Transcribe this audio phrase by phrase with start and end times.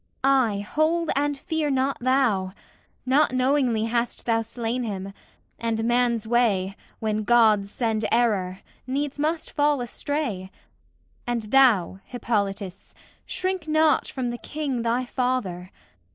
[0.23, 2.53] Aye, hold and fear not thou!
[3.05, 5.13] Not knowingly hast thou slain him;
[5.59, 10.49] and man's way, When Gods send error, needs must fall astray.
[11.27, 12.95] And thou, Hippolytus,
[13.27, 15.69] shrink not from the King, Thy father.